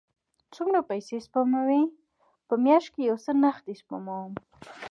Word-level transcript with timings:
څومره 0.53 0.79
پیسی 0.89 1.17
سپموئ؟ 1.25 1.83
میاشت 2.63 2.89
کې 2.93 3.01
یو 3.09 3.17
څه 3.25 3.31
نغدي 3.43 3.75
سپموم 3.81 4.31